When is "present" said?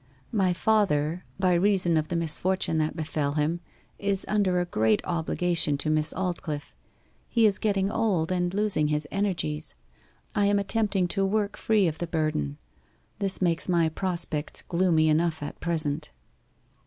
15.59-16.09